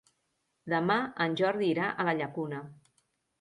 [0.73, 0.95] Demà
[1.25, 2.65] en Jordi irà a la Llacuna.